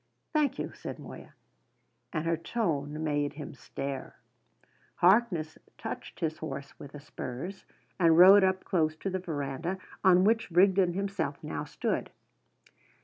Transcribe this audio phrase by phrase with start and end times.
[0.33, 1.35] "Thank you," said Moya.
[2.11, 4.15] And her tone made him stare.
[4.95, 7.65] Harkness touched his horse with the spurs,
[7.99, 12.09] and rode up close to the verandah, on which Rigden himself now stood.